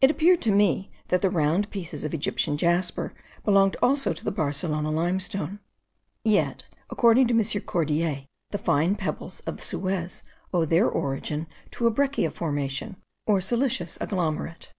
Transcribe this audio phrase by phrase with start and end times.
[0.00, 3.12] It appeared to me that the round pieces of Egyptian jasper
[3.44, 5.60] belonged also to the Barcelona limestone.
[6.24, 7.62] Yet, according to M.
[7.66, 10.22] Cordier, the fine pebbles of Suez
[10.54, 12.96] owe their origin to a breccia formation,
[13.26, 14.72] or siliceous agglomerate.